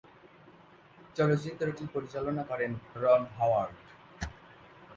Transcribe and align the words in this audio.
চলচ্চিত্রটি 1.15 1.83
পরিচালনা 1.93 2.43
করেন 2.43 2.71
রন 2.95 3.21
হাওয়ার্ড। 3.37 3.75